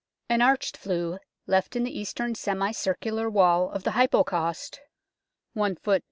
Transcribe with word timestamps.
An 0.29 0.41
arched 0.41 0.77
flue 0.77 1.19
left 1.45 1.75
in 1.75 1.83
the 1.83 1.95
eastern 1.95 2.33
semi 2.33 2.71
circular 2.71 3.29
wall 3.29 3.69
of 3.69 3.83
the 3.83 3.91
Hypocaust, 3.91 4.79
i 5.55 5.59
ft. 5.59 5.99